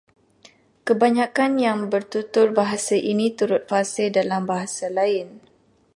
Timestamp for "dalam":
4.17-4.41